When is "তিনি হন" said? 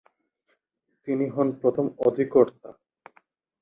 1.07-1.47